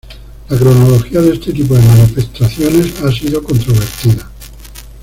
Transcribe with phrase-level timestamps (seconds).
[0.49, 4.31] La cronología de este tipo de manifestaciones ha sido controvertida.